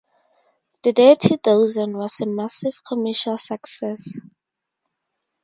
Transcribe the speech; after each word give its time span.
"The 0.83 0.93
Dirty 0.93 1.37
Dozen" 1.37 1.95
was 1.95 2.21
a 2.21 2.25
massive 2.25 2.81
commercial 2.87 3.37
success. 3.37 4.17